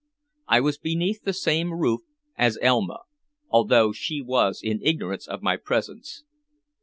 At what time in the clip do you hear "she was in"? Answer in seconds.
3.91-4.81